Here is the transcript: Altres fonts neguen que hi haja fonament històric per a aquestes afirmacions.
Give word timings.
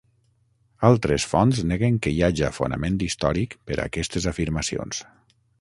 Altres 0.87 1.25
fonts 1.33 1.59
neguen 1.73 2.01
que 2.07 2.15
hi 2.15 2.25
haja 2.29 2.51
fonament 2.61 2.97
històric 3.09 3.57
per 3.69 3.79
a 3.79 3.89
aquestes 3.93 4.29
afirmacions. 4.33 5.05